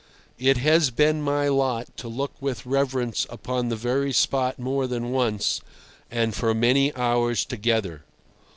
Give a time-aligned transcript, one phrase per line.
[0.39, 5.11] It has been my lot to look with reverence upon the very spot more than
[5.11, 5.61] once,
[6.09, 8.01] and for many hours together.